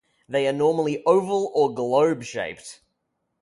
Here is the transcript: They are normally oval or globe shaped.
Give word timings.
They 0.27 0.47
are 0.47 0.51
normally 0.51 1.03
oval 1.05 1.51
or 1.53 1.75
globe 1.75 2.23
shaped. 2.23 2.79